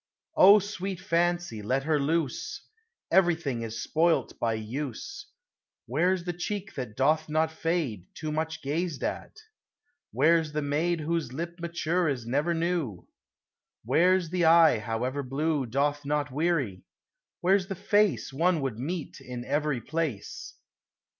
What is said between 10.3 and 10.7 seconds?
's the